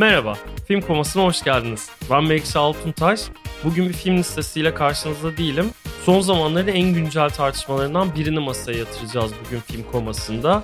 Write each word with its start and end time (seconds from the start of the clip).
Merhaba, 0.00 0.34
Film 0.68 0.80
Koması'na 0.80 1.24
hoş 1.24 1.42
geldiniz. 1.42 1.90
Ben 2.10 2.24
Melekşe 2.24 2.58
Altuntaş. 2.58 3.20
Bugün 3.64 3.88
bir 3.88 3.92
film 3.92 4.16
listesiyle 4.16 4.74
karşınızda 4.74 5.36
değilim. 5.36 5.70
Son 6.04 6.20
zamanların 6.20 6.68
en 6.68 6.94
güncel 6.94 7.30
tartışmalarından 7.30 8.14
birini 8.14 8.38
masaya 8.38 8.78
yatıracağız 8.78 9.32
bugün 9.46 9.60
Film 9.60 9.82
Koması'nda. 9.92 10.62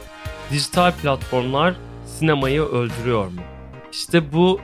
Dijital 0.51 0.93
platformlar 0.93 1.75
sinemayı 2.07 2.63
öldürüyor 2.63 3.25
mu? 3.27 3.41
İşte 3.93 4.33
bu 4.33 4.61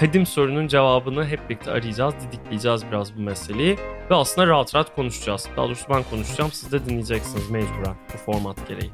kadim 0.00 0.26
sorunun 0.26 0.68
cevabını 0.68 1.26
hep 1.26 1.50
birlikte 1.50 1.70
arayacağız, 1.70 2.14
didikleyeceğiz 2.22 2.82
biraz 2.90 3.16
bu 3.16 3.20
meseleyi. 3.20 3.78
Ve 4.10 4.14
aslında 4.14 4.46
rahat 4.46 4.74
rahat 4.74 4.94
konuşacağız. 4.94 5.48
Daha 5.56 5.66
doğrusu 5.66 5.84
ben 5.90 6.02
konuşacağım, 6.02 6.52
siz 6.52 6.72
de 6.72 6.84
dinleyeceksiniz 6.84 7.50
mecburen 7.50 7.96
bu 8.14 8.18
format 8.18 8.68
gereği. 8.68 8.90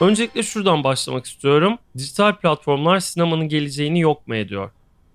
Öncelikle 0.00 0.42
şuradan 0.42 0.84
başlamak 0.84 1.26
istiyorum. 1.26 1.78
Dijital 1.98 2.36
platformlar 2.36 3.00
sinemanın 3.00 3.48
geleceğini 3.48 4.00
yok 4.00 4.28
mu 4.28 4.34
ediyor? 4.34 4.70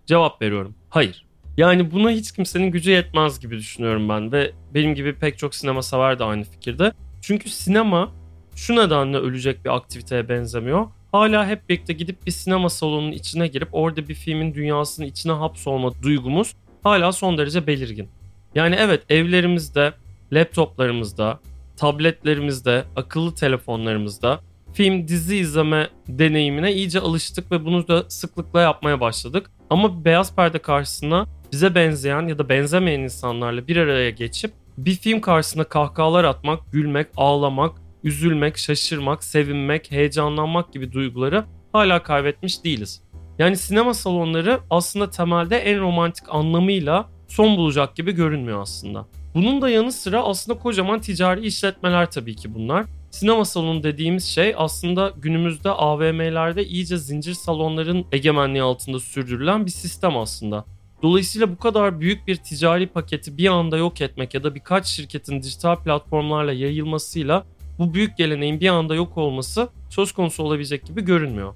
Cevap 0.05 0.41
veriyorum. 0.41 0.76
Hayır. 0.89 1.26
Yani 1.58 1.91
buna 1.91 2.09
hiç 2.09 2.31
kimsenin 2.31 2.72
gücü 2.72 2.91
yetmez 2.91 3.39
gibi 3.39 3.58
düşünüyorum 3.58 4.09
ben 4.09 4.31
ve 4.31 4.52
benim 4.73 4.95
gibi 4.95 5.16
pek 5.16 5.38
çok 5.38 5.55
sinema 5.55 5.81
sever 5.81 6.20
de 6.20 6.23
aynı 6.23 6.44
fikirde. 6.44 6.94
Çünkü 7.22 7.49
sinema 7.49 8.12
şu 8.55 8.75
nedenle 8.75 9.17
ölecek 9.17 9.66
bir 9.66 9.75
aktiviteye 9.75 10.30
benzemiyor. 10.30 10.88
Hala 11.11 11.48
hep 11.48 11.70
birlikte 11.70 11.94
gidip 11.94 12.25
bir 12.25 12.31
sinema 12.31 12.70
salonunun 12.70 13.11
içine 13.11 13.48
girip 13.48 13.70
orada 13.72 14.08
bir 14.08 14.16
filmin 14.16 14.53
dünyasının 14.53 15.08
içine 15.08 15.31
hapsolma 15.31 15.91
duygumuz 16.03 16.53
hala 16.84 17.11
son 17.11 17.38
derece 17.38 17.67
belirgin. 17.67 18.09
Yani 18.55 18.75
evet 18.80 19.03
evlerimizde, 19.09 19.94
laptoplarımızda, 20.31 21.39
tabletlerimizde, 21.78 22.84
akıllı 22.95 23.36
telefonlarımızda 23.36 24.39
film, 24.73 25.08
dizi 25.08 25.38
izleme 25.38 25.89
deneyimine 26.08 26.73
iyice 26.73 27.00
alıştık 27.00 27.52
ve 27.52 27.66
bunu 27.66 27.88
da 27.88 28.09
sıklıkla 28.09 28.61
yapmaya 28.61 29.00
başladık. 29.00 29.52
Ama 29.69 30.05
beyaz 30.05 30.36
perde 30.36 30.59
karşısına 30.59 31.25
bize 31.52 31.75
benzeyen 31.75 32.28
ya 32.28 32.39
da 32.39 32.50
benzemeyen 32.50 33.00
insanlarla 33.00 33.67
bir 33.67 33.78
araya 33.78 34.09
geçip 34.09 34.52
bir 34.78 34.95
film 34.95 35.22
karşısında 35.22 35.63
kahkahalar 35.63 36.23
atmak, 36.23 36.72
gülmek, 36.72 37.08
ağlamak, 37.17 37.72
üzülmek, 38.03 38.58
şaşırmak, 38.58 39.23
sevinmek, 39.23 39.91
heyecanlanmak 39.91 40.73
gibi 40.73 40.91
duyguları 40.91 41.45
hala 41.73 42.03
kaybetmiş 42.03 42.63
değiliz. 42.63 43.02
Yani 43.39 43.58
sinema 43.58 43.94
salonları 43.94 44.59
aslında 44.69 45.09
temelde 45.09 45.58
en 45.58 45.80
romantik 45.80 46.25
anlamıyla 46.30 47.09
son 47.28 47.58
bulacak 47.58 47.95
gibi 47.95 48.11
görünmüyor 48.11 48.61
aslında. 48.61 49.08
Bunun 49.33 49.61
da 49.61 49.69
yanı 49.69 49.91
sıra 49.91 50.23
aslında 50.23 50.59
kocaman 50.59 51.00
ticari 51.00 51.45
işletmeler 51.45 52.11
tabii 52.11 52.35
ki 52.35 52.53
bunlar. 52.53 52.85
Sinema 53.12 53.45
salonu 53.45 53.84
dediğimiz 53.84 54.26
şey 54.26 54.54
aslında 54.58 55.14
günümüzde 55.17 55.70
AVM'lerde 55.70 56.66
iyice 56.66 56.98
zincir 56.98 57.34
salonların 57.34 58.06
egemenliği 58.12 58.64
altında 58.64 59.00
sürdürülen 59.00 59.66
bir 59.66 59.72
sistem 59.72 60.18
aslında. 60.18 60.66
Dolayısıyla 61.03 61.52
bu 61.52 61.58
kadar 61.58 62.00
büyük 62.00 62.28
bir 62.28 62.36
ticari 62.36 62.88
paketi 62.88 63.38
bir 63.38 63.48
anda 63.48 63.78
yok 63.78 64.02
etmek 64.02 64.34
ya 64.34 64.44
da 64.44 64.56
birkaç 64.56 64.86
şirketin 64.86 65.44
dijital 65.44 65.76
platformlarla 65.76 66.53
yayılmasıyla 66.53 67.45
bu 67.80 67.94
büyük 67.94 68.18
geleneğin 68.18 68.59
bir 68.59 68.70
anda 68.70 68.95
yok 68.95 69.18
olması 69.18 69.70
söz 69.90 70.12
konusu 70.12 70.44
olabilecek 70.44 70.86
gibi 70.86 71.02
görünmüyor. 71.02 71.56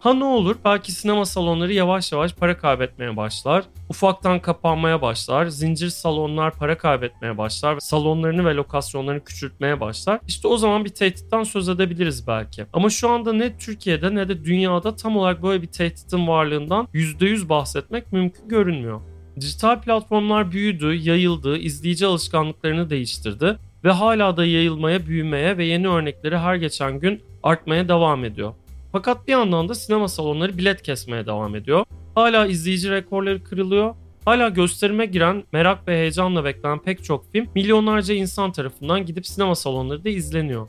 Ha 0.00 0.14
ne 0.14 0.24
olur 0.24 0.56
belki 0.64 0.92
sinema 0.92 1.24
salonları 1.24 1.72
yavaş 1.72 2.12
yavaş 2.12 2.34
para 2.34 2.58
kaybetmeye 2.58 3.16
başlar. 3.16 3.64
Ufaktan 3.88 4.40
kapanmaya 4.40 5.02
başlar. 5.02 5.46
Zincir 5.46 5.88
salonlar 5.88 6.54
para 6.54 6.78
kaybetmeye 6.78 7.38
başlar. 7.38 7.80
Salonlarını 7.80 8.44
ve 8.44 8.54
lokasyonlarını 8.54 9.24
küçültmeye 9.24 9.80
başlar. 9.80 10.20
İşte 10.28 10.48
o 10.48 10.56
zaman 10.56 10.84
bir 10.84 10.90
tehditten 10.90 11.42
söz 11.42 11.68
edebiliriz 11.68 12.26
belki. 12.26 12.66
Ama 12.72 12.90
şu 12.90 13.08
anda 13.08 13.32
ne 13.32 13.56
Türkiye'de 13.58 14.14
ne 14.14 14.28
de 14.28 14.44
dünyada 14.44 14.96
tam 14.96 15.16
olarak 15.16 15.42
böyle 15.42 15.62
bir 15.62 15.66
tehditin 15.66 16.26
varlığından 16.28 16.88
%100 16.94 17.48
bahsetmek 17.48 18.12
mümkün 18.12 18.48
görünmüyor. 18.48 19.00
Dijital 19.40 19.80
platformlar 19.80 20.52
büyüdü, 20.52 20.94
yayıldı, 20.94 21.58
izleyici 21.58 22.06
alışkanlıklarını 22.06 22.90
değiştirdi 22.90 23.56
ve 23.84 23.90
hala 23.90 24.36
da 24.36 24.44
yayılmaya, 24.44 25.06
büyümeye 25.06 25.58
ve 25.58 25.64
yeni 25.64 25.88
örnekleri 25.88 26.38
her 26.38 26.54
geçen 26.54 27.00
gün 27.00 27.22
artmaya 27.42 27.88
devam 27.88 28.24
ediyor. 28.24 28.54
Fakat 28.92 29.26
bir 29.26 29.32
yandan 29.32 29.68
da 29.68 29.74
sinema 29.74 30.08
salonları 30.08 30.58
bilet 30.58 30.82
kesmeye 30.82 31.26
devam 31.26 31.56
ediyor. 31.56 31.84
Hala 32.14 32.46
izleyici 32.46 32.90
rekorları 32.90 33.44
kırılıyor. 33.44 33.94
Hala 34.24 34.48
gösterime 34.48 35.06
giren, 35.06 35.44
merak 35.52 35.88
ve 35.88 35.96
heyecanla 35.96 36.44
beklenen 36.44 36.78
pek 36.78 37.04
çok 37.04 37.32
film 37.32 37.46
milyonlarca 37.54 38.14
insan 38.14 38.52
tarafından 38.52 39.06
gidip 39.06 39.26
sinema 39.26 39.54
salonlarında 39.54 40.08
izleniyor. 40.08 40.68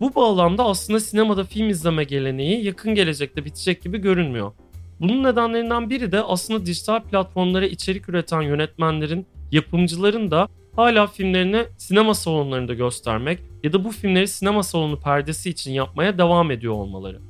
Bu 0.00 0.14
bağlamda 0.14 0.64
aslında 0.64 1.00
sinemada 1.00 1.44
film 1.44 1.68
izleme 1.68 2.04
geleneği 2.04 2.64
yakın 2.64 2.94
gelecekte 2.94 3.44
bitecek 3.44 3.82
gibi 3.82 3.98
görünmüyor. 3.98 4.52
Bunun 5.00 5.24
nedenlerinden 5.24 5.90
biri 5.90 6.12
de 6.12 6.22
aslında 6.22 6.66
dijital 6.66 7.00
platformlara 7.00 7.66
içerik 7.66 8.08
üreten 8.08 8.42
yönetmenlerin, 8.42 9.26
yapımcıların 9.52 10.30
da 10.30 10.48
hala 10.76 11.06
filmlerini 11.06 11.64
sinema 11.78 12.14
salonlarında 12.14 12.74
göstermek 12.74 13.38
ya 13.62 13.72
da 13.72 13.84
bu 13.84 13.90
filmleri 13.90 14.28
sinema 14.28 14.62
salonu 14.62 15.00
perdesi 15.00 15.50
için 15.50 15.72
yapmaya 15.72 16.18
devam 16.18 16.50
ediyor 16.50 16.74
olmaları. 16.74 17.20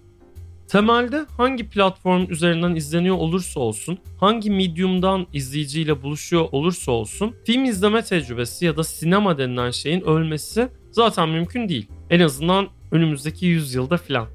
Temelde 0.68 1.26
hangi 1.36 1.68
platform 1.68 2.30
üzerinden 2.30 2.74
izleniyor 2.74 3.16
olursa 3.16 3.60
olsun, 3.60 3.98
hangi 4.20 4.50
medium'dan 4.50 5.26
izleyiciyle 5.32 6.02
buluşuyor 6.02 6.48
olursa 6.52 6.92
olsun, 6.92 7.34
film 7.46 7.64
izleme 7.64 8.02
tecrübesi 8.02 8.64
ya 8.64 8.76
da 8.76 8.84
sinema 8.84 9.38
denilen 9.38 9.70
şeyin 9.70 10.00
ölmesi 10.00 10.68
zaten 10.90 11.28
mümkün 11.28 11.68
değil. 11.68 11.88
En 12.10 12.20
azından 12.20 12.68
önümüzdeki 12.92 13.46
yüzyılda 13.46 13.96
filan. 13.96 14.26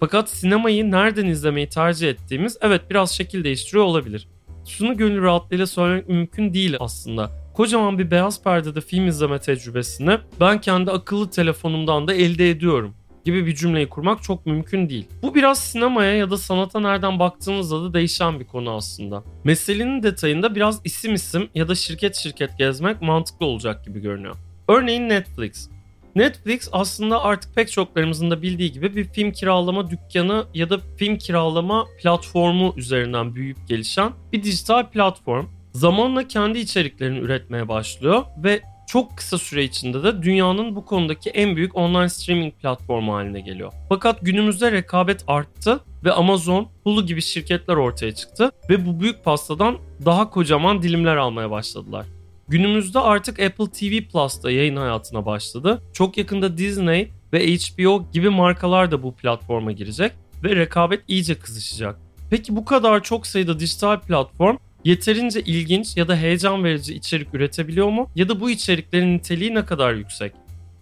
Fakat 0.00 0.30
sinemayı 0.30 0.90
nereden 0.90 1.26
izlemeyi 1.26 1.68
tercih 1.68 2.08
ettiğimiz 2.08 2.58
evet 2.60 2.82
biraz 2.90 3.10
şekil 3.10 3.44
değiştiriyor 3.44 3.84
olabilir. 3.84 4.28
Şunu 4.66 4.96
gönül 4.96 5.22
rahatlığıyla 5.22 5.66
söylemek 5.66 6.08
mümkün 6.08 6.54
değil 6.54 6.76
aslında. 6.80 7.30
Kocaman 7.54 7.98
bir 7.98 8.10
beyaz 8.10 8.42
perdede 8.42 8.80
film 8.80 9.06
izleme 9.06 9.38
tecrübesini 9.38 10.18
ben 10.40 10.60
kendi 10.60 10.90
akıllı 10.90 11.30
telefonumdan 11.30 12.08
da 12.08 12.14
elde 12.14 12.50
ediyorum 12.50 12.94
gibi 13.28 13.46
bir 13.46 13.54
cümleyi 13.54 13.88
kurmak 13.88 14.22
çok 14.22 14.46
mümkün 14.46 14.88
değil. 14.88 15.06
Bu 15.22 15.34
biraz 15.34 15.58
sinemaya 15.58 16.16
ya 16.16 16.30
da 16.30 16.38
sanata 16.38 16.80
nereden 16.80 17.18
baktığınızda 17.18 17.82
da 17.82 17.94
değişen 17.94 18.40
bir 18.40 18.44
konu 18.46 18.70
aslında. 18.70 19.22
Meselenin 19.44 20.02
detayında 20.02 20.54
biraz 20.54 20.80
isim 20.84 21.14
isim 21.14 21.48
ya 21.54 21.68
da 21.68 21.74
şirket 21.74 22.16
şirket 22.16 22.58
gezmek 22.58 23.02
mantıklı 23.02 23.46
olacak 23.46 23.84
gibi 23.84 24.00
görünüyor. 24.00 24.34
Örneğin 24.68 25.08
Netflix. 25.08 25.68
Netflix 26.14 26.68
aslında 26.72 27.22
artık 27.22 27.54
pek 27.54 27.70
çoklarımızın 27.70 28.30
da 28.30 28.42
bildiği 28.42 28.72
gibi 28.72 28.96
bir 28.96 29.04
film 29.04 29.32
kiralama 29.32 29.90
dükkanı 29.90 30.46
ya 30.54 30.70
da 30.70 30.78
film 30.96 31.18
kiralama 31.18 31.86
platformu 32.02 32.74
üzerinden 32.76 33.34
büyüyüp 33.34 33.68
gelişen 33.68 34.12
bir 34.32 34.42
dijital 34.42 34.90
platform. 34.90 35.46
Zamanla 35.72 36.28
kendi 36.28 36.58
içeriklerini 36.58 37.18
üretmeye 37.18 37.68
başlıyor 37.68 38.24
ve 38.44 38.60
çok 38.88 39.16
kısa 39.16 39.38
süre 39.38 39.64
içinde 39.64 40.02
de 40.02 40.22
dünyanın 40.22 40.76
bu 40.76 40.84
konudaki 40.84 41.30
en 41.30 41.56
büyük 41.56 41.76
online 41.76 42.08
streaming 42.08 42.54
platformu 42.54 43.14
haline 43.14 43.40
geliyor. 43.40 43.72
Fakat 43.88 44.20
günümüzde 44.22 44.72
rekabet 44.72 45.24
arttı 45.26 45.80
ve 46.04 46.12
Amazon, 46.12 46.68
Hulu 46.84 47.06
gibi 47.06 47.22
şirketler 47.22 47.74
ortaya 47.76 48.14
çıktı 48.14 48.50
ve 48.70 48.86
bu 48.86 49.00
büyük 49.00 49.24
pastadan 49.24 49.78
daha 50.04 50.30
kocaman 50.30 50.82
dilimler 50.82 51.16
almaya 51.16 51.50
başladılar. 51.50 52.06
Günümüzde 52.48 52.98
artık 52.98 53.40
Apple 53.40 53.70
TV 53.70 54.08
Plus 54.12 54.42
da 54.42 54.50
yayın 54.50 54.76
hayatına 54.76 55.26
başladı. 55.26 55.82
Çok 55.92 56.18
yakında 56.18 56.58
Disney 56.58 57.08
ve 57.32 57.46
HBO 57.46 58.04
gibi 58.12 58.28
markalar 58.28 58.90
da 58.90 59.02
bu 59.02 59.14
platforma 59.14 59.72
girecek 59.72 60.12
ve 60.44 60.56
rekabet 60.56 61.00
iyice 61.08 61.38
kızışacak. 61.38 61.98
Peki 62.30 62.56
bu 62.56 62.64
kadar 62.64 63.02
çok 63.02 63.26
sayıda 63.26 63.60
dijital 63.60 64.00
platform 64.00 64.56
yeterince 64.88 65.40
ilginç 65.40 65.96
ya 65.96 66.08
da 66.08 66.16
heyecan 66.16 66.64
verici 66.64 66.94
içerik 66.94 67.34
üretebiliyor 67.34 67.88
mu? 67.88 68.10
Ya 68.14 68.28
da 68.28 68.40
bu 68.40 68.50
içeriklerin 68.50 69.14
niteliği 69.14 69.54
ne 69.54 69.64
kadar 69.64 69.94
yüksek? 69.94 70.32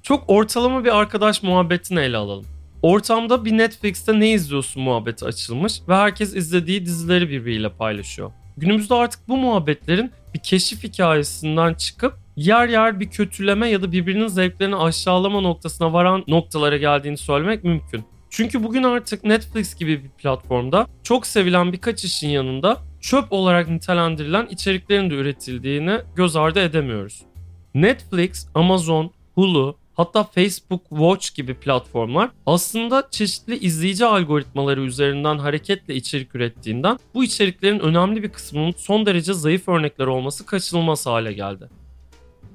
Çok 0.02 0.24
ortalama 0.28 0.84
bir 0.84 0.98
arkadaş 0.98 1.42
muhabbetini 1.42 2.00
ele 2.00 2.16
alalım. 2.16 2.44
Ortamda 2.82 3.44
bir 3.44 3.58
Netflix'te 3.58 4.20
ne 4.20 4.30
izliyorsun 4.30 4.82
muhabbeti 4.82 5.24
açılmış 5.24 5.80
ve 5.88 5.94
herkes 5.94 6.34
izlediği 6.34 6.86
dizileri 6.86 7.30
birbiriyle 7.30 7.68
paylaşıyor. 7.68 8.32
Günümüzde 8.56 8.94
artık 8.94 9.28
bu 9.28 9.36
muhabbetlerin 9.36 10.10
bir 10.34 10.38
keşif 10.38 10.84
hikayesinden 10.84 11.74
çıkıp 11.74 12.14
yer 12.36 12.68
yer 12.68 13.00
bir 13.00 13.10
kötüleme 13.10 13.68
ya 13.68 13.82
da 13.82 13.92
birbirinin 13.92 14.28
zevklerini 14.28 14.76
aşağılama 14.76 15.40
noktasına 15.40 15.92
varan 15.92 16.24
noktalara 16.28 16.76
geldiğini 16.76 17.16
söylemek 17.16 17.64
mümkün. 17.64 18.04
Çünkü 18.30 18.64
bugün 18.64 18.82
artık 18.82 19.24
Netflix 19.24 19.74
gibi 19.74 20.04
bir 20.04 20.08
platformda 20.08 20.86
çok 21.02 21.26
sevilen 21.26 21.72
birkaç 21.72 22.04
işin 22.04 22.28
yanında 22.28 22.78
çöp 23.06 23.32
olarak 23.32 23.68
nitelendirilen 23.68 24.46
içeriklerin 24.46 25.10
de 25.10 25.14
üretildiğini 25.14 25.98
göz 26.16 26.36
ardı 26.36 26.60
edemiyoruz. 26.60 27.22
Netflix, 27.74 28.48
Amazon, 28.54 29.10
Hulu, 29.34 29.76
hatta 29.94 30.24
Facebook 30.24 30.88
Watch 30.88 31.34
gibi 31.34 31.54
platformlar 31.54 32.30
aslında 32.46 33.08
çeşitli 33.10 33.58
izleyici 33.58 34.06
algoritmaları 34.06 34.80
üzerinden 34.80 35.38
hareketle 35.38 35.94
içerik 35.94 36.34
ürettiğinden 36.34 36.98
bu 37.14 37.24
içeriklerin 37.24 37.78
önemli 37.78 38.22
bir 38.22 38.28
kısmının 38.28 38.74
son 38.76 39.06
derece 39.06 39.34
zayıf 39.34 39.68
örnekler 39.68 40.06
olması 40.06 40.46
kaçınılmaz 40.46 41.06
hale 41.06 41.32
geldi. 41.32 41.68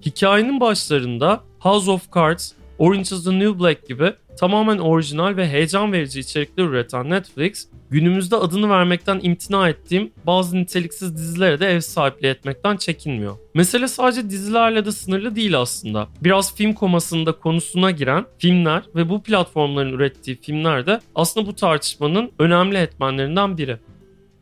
Hikayenin 0.06 0.59
başlarında 0.59 1.44
House 1.59 1.92
of 1.92 2.13
Cards, 2.15 2.51
Orange 2.81 3.16
is 3.16 3.24
the 3.24 3.39
New 3.39 3.60
Black 3.60 3.88
gibi 3.88 4.13
tamamen 4.39 4.78
orijinal 4.78 5.38
ve 5.38 5.48
heyecan 5.48 5.92
verici 5.92 6.19
içerikler 6.19 6.63
üreten 6.63 7.10
Netflix, 7.10 7.68
günümüzde 7.89 8.36
adını 8.36 8.69
vermekten 8.69 9.19
imtina 9.24 9.69
ettiğim 9.69 10.12
bazı 10.25 10.57
niteliksiz 10.57 11.18
dizilere 11.18 11.60
de 11.60 11.68
ev 11.68 11.80
sahipliği 11.80 12.28
etmekten 12.28 12.78
çekinmiyor. 12.78 13.36
Mesele 13.54 13.88
sadece 13.88 14.30
dizilerle 14.30 14.86
de 14.86 14.92
sınırlı 14.92 15.36
değil 15.36 15.60
aslında. 15.60 16.07
Biraz 16.22 16.56
film 16.56 16.74
komasında 16.74 17.31
konusuna 17.31 17.92
giren 17.92 18.25
filmler 18.38 18.83
ve 18.95 19.10
bu 19.10 19.24
platformların 19.24 19.94
ürettiği 19.94 20.42
filmler 20.42 20.86
de 20.86 21.00
aslında 21.16 21.48
bu 21.48 21.56
tartışmanın 21.56 22.31
önemli 22.39 22.78
etmenlerinden 22.78 23.57
biri. 23.57 23.78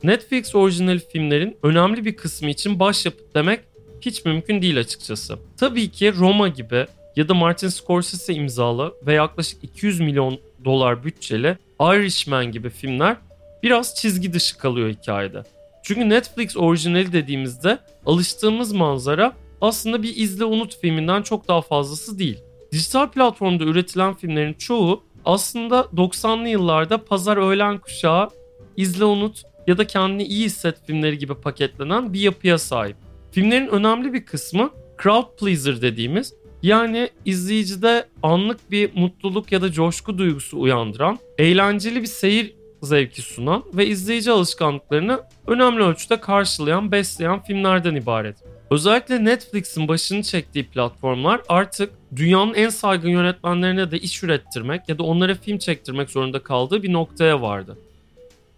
Netflix 0.03 0.56
orijinal 0.56 1.00
filmlerin 1.13 1.57
önemli 1.63 2.06
bir 2.06 2.15
kısmı 2.15 2.50
için 2.50 2.80
başyapıt 2.80 3.36
demek 3.36 3.59
hiç 4.01 4.25
mümkün 4.25 4.62
değil 4.62 4.80
açıkçası. 4.80 5.39
Tabii 5.57 5.89
ki 5.89 6.13
Roma 6.18 6.47
gibi 6.47 6.86
ya 7.15 7.27
da 7.27 7.33
Martin 7.33 7.69
Scorsese 7.69 8.33
imzalı 8.33 8.94
ve 9.06 9.13
yaklaşık 9.13 9.63
200 9.63 10.00
milyon 10.00 10.39
dolar 10.65 11.03
bütçeli 11.03 11.57
Irishman 11.81 12.51
gibi 12.51 12.69
filmler 12.69 13.17
biraz 13.63 13.95
çizgi 13.95 14.33
dışı 14.33 14.57
kalıyor 14.57 14.89
hikayede. 14.89 15.44
Çünkü 15.83 16.09
Netflix 16.09 16.57
orijinali 16.57 17.13
dediğimizde 17.13 17.77
alıştığımız 18.06 18.71
manzara 18.71 19.33
aslında 19.61 20.03
bir 20.03 20.15
izle 20.15 20.45
unut 20.45 20.77
filminden 20.81 21.21
çok 21.21 21.47
daha 21.47 21.61
fazlası 21.61 22.19
değil. 22.19 22.39
Dijital 22.71 23.07
platformda 23.07 23.63
üretilen 23.63 24.13
filmlerin 24.13 24.53
çoğu 24.53 25.03
aslında 25.25 25.79
90'lı 25.79 26.47
yıllarda 26.47 27.05
pazar 27.05 27.38
öğlen 27.38 27.77
kuşağı, 27.77 28.29
izle 28.77 29.05
unut 29.05 29.44
ya 29.67 29.77
da 29.77 29.88
kendini 29.88 30.23
iyi 30.23 30.45
hisset 30.45 30.85
filmleri 30.85 31.17
gibi 31.17 31.35
paketlenen 31.35 32.13
bir 32.13 32.19
yapıya 32.19 32.57
sahip. 32.57 32.95
Filmlerin 33.31 33.67
önemli 33.67 34.13
bir 34.13 34.25
kısmı 34.25 34.69
crowd 35.03 35.39
pleaser 35.39 35.81
dediğimiz 35.81 36.33
yani 36.63 37.09
izleyicide 37.25 38.06
anlık 38.23 38.71
bir 38.71 38.89
mutluluk 38.95 39.51
ya 39.51 39.61
da 39.61 39.71
coşku 39.71 40.17
duygusu 40.17 40.59
uyandıran, 40.59 41.19
eğlenceli 41.38 42.01
bir 42.01 42.07
seyir 42.07 42.53
zevki 42.83 43.21
sunan 43.21 43.63
ve 43.73 43.88
izleyici 43.88 44.31
alışkanlıklarını 44.31 45.19
önemli 45.47 45.83
ölçüde 45.83 46.19
karşılayan, 46.19 46.91
besleyen 46.91 47.44
filmlerden 47.44 47.95
ibaret. 47.95 48.38
Özellikle 48.71 49.25
Netflix'in 49.25 49.88
başını 49.88 50.23
çektiği 50.23 50.67
platformlar 50.67 51.41
artık 51.50 51.91
dünyanın 52.15 52.53
en 52.53 52.69
saygın 52.69 53.09
yönetmenlerine 53.09 53.91
de 53.91 54.00
iş 54.00 54.23
ürettirmek 54.23 54.89
ya 54.89 54.97
da 54.97 55.03
onlara 55.03 55.35
film 55.35 55.57
çektirmek 55.57 56.09
zorunda 56.09 56.44
kaldığı 56.44 56.83
bir 56.83 56.94
noktaya 56.94 57.41
vardı. 57.41 57.77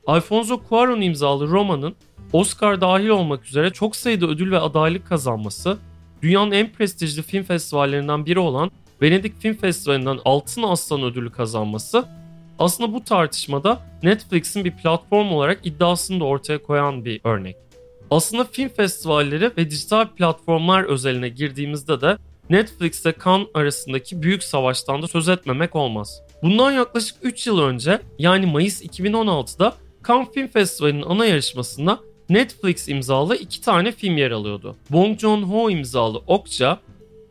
Alfonso 0.07 0.61
Cuarón 0.69 1.03
imzalı 1.03 1.47
romanın 1.47 1.95
Oscar 2.33 2.81
dahil 2.81 3.07
olmak 3.07 3.45
üzere 3.45 3.69
çok 3.69 3.95
sayıda 3.95 4.27
ödül 4.27 4.51
ve 4.51 4.59
adaylık 4.59 5.07
kazanması 5.07 5.77
dünyanın 6.21 6.51
en 6.51 6.71
prestijli 6.71 7.21
film 7.21 7.43
festivallerinden 7.43 8.25
biri 8.25 8.39
olan 8.39 8.71
Venedik 9.01 9.41
Film 9.41 9.53
Festivali'nden 9.53 10.19
Altın 10.25 10.63
Aslan 10.63 11.03
ödülü 11.03 11.31
kazanması 11.31 12.05
aslında 12.59 12.93
bu 12.93 13.03
tartışmada 13.03 13.79
Netflix'in 14.03 14.65
bir 14.65 14.71
platform 14.71 15.31
olarak 15.31 15.59
iddiasını 15.63 16.19
da 16.19 16.23
ortaya 16.23 16.63
koyan 16.63 17.05
bir 17.05 17.21
örnek. 17.23 17.55
Aslında 18.11 18.43
film 18.43 18.69
festivalleri 18.69 19.51
ve 19.57 19.71
dijital 19.71 20.07
platformlar 20.07 20.83
özeline 20.83 21.29
girdiğimizde 21.29 22.01
de 22.01 22.17
Netflix 22.49 23.05
ile 23.05 23.13
Cannes 23.25 23.47
arasındaki 23.53 24.21
büyük 24.21 24.43
savaştan 24.43 25.01
da 25.01 25.07
söz 25.07 25.29
etmemek 25.29 25.75
olmaz. 25.75 26.21
Bundan 26.43 26.71
yaklaşık 26.71 27.17
3 27.21 27.47
yıl 27.47 27.59
önce 27.59 27.99
yani 28.19 28.45
Mayıs 28.45 28.81
2016'da 28.83 29.73
Cannes 30.07 30.27
Film 30.33 30.47
Festivali'nin 30.47 31.01
ana 31.01 31.25
yarışmasında 31.25 31.99
Netflix 32.31 32.89
imzalı 32.89 33.35
iki 33.35 33.61
tane 33.61 33.91
film 33.91 34.17
yer 34.17 34.31
alıyordu. 34.31 34.75
Bong 34.89 35.19
Joon-ho 35.19 35.69
imzalı 35.69 36.17
Okja 36.27 36.79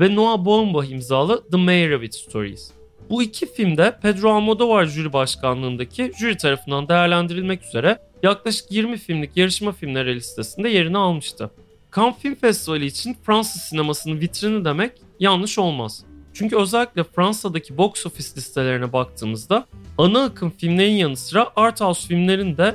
ve 0.00 0.16
Noah 0.16 0.44
Baumbach 0.44 0.90
imzalı 0.90 1.50
The 1.50 1.56
Meyerowitz 1.56 2.16
Stories. 2.16 2.70
Bu 3.10 3.22
iki 3.22 3.52
filmde 3.52 3.98
Pedro 4.02 4.32
Almodovar 4.32 4.84
jüri 4.84 5.12
başkanlığındaki 5.12 6.12
jüri 6.18 6.36
tarafından 6.36 6.88
değerlendirilmek 6.88 7.64
üzere 7.64 7.98
yaklaşık 8.22 8.72
20 8.72 8.98
filmlik 8.98 9.36
yarışma 9.36 9.72
filmleri 9.72 10.16
listesinde 10.16 10.68
yerini 10.68 10.98
almıştı. 10.98 11.50
Cannes 11.96 12.18
Film 12.18 12.34
Festivali 12.34 12.86
için 12.86 13.16
Fransız 13.22 13.62
sinemasının 13.62 14.20
vitrini 14.20 14.64
demek 14.64 14.92
yanlış 15.20 15.58
olmaz. 15.58 16.04
Çünkü 16.34 16.56
özellikle 16.56 17.04
Fransa'daki 17.04 17.78
box 17.78 18.06
office 18.06 18.28
listelerine 18.36 18.92
baktığımızda 18.92 19.66
ana 19.98 20.24
akım 20.24 20.50
filmlerin 20.50 20.92
yanı 20.92 21.16
sıra 21.16 21.48
art 21.56 21.80
house 21.80 22.08
filmlerin 22.08 22.56
de 22.56 22.74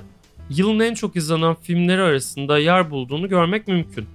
yılın 0.50 0.80
en 0.80 0.94
çok 0.94 1.15
izlenen 1.15 1.56
filmleri 1.56 2.01
arasında 2.01 2.59
yer 2.59 2.92
bulduğunu 2.92 3.30
görmek 3.30 3.68
mümkün. 3.68 4.06